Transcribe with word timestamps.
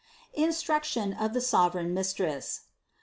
INSTRUCTION 0.33 1.13
OF 1.13 1.33
THE 1.33 1.41
SOVEREIGN 1.41 1.93
MISTRESS. 1.93 2.61